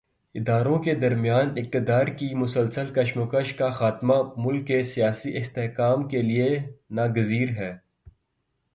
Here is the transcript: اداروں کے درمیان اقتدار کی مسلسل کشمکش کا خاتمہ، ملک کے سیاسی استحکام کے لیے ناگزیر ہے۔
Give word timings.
اداروں 0.35 0.79
کے 0.79 0.93
درمیان 0.95 1.49
اقتدار 1.57 2.07
کی 2.07 2.33
مسلسل 2.35 2.93
کشمکش 2.93 3.53
کا 3.53 3.69
خاتمہ، 3.69 4.15
ملک 4.37 4.67
کے 4.67 4.83
سیاسی 4.83 5.37
استحکام 5.37 6.07
کے 6.07 6.21
لیے 6.21 6.59
ناگزیر 6.89 7.49
ہے۔ 7.49 7.73